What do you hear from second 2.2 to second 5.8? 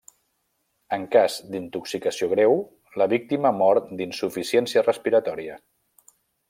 greu, la víctima mor d'insuficiència respiratòria.